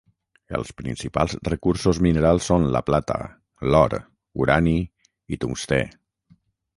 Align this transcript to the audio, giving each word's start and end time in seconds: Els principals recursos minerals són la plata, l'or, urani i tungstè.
Els 0.59 0.69
principals 0.77 1.35
recursos 1.49 1.99
minerals 2.05 2.47
són 2.51 2.65
la 2.77 2.81
plata, 2.87 3.17
l'or, 3.73 3.93
urani 4.47 4.75
i 5.35 5.39
tungstè. 5.45 5.81